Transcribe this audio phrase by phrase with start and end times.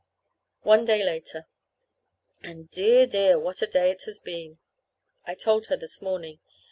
[0.63, 1.45] One day later.
[2.41, 4.57] And, dear, dear, what a day it has been!
[5.27, 6.39] I told her this morning.